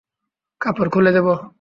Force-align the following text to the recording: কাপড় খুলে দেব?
কাপড় 0.61 0.89
খুলে 0.89 1.11
দেব? 1.11 1.27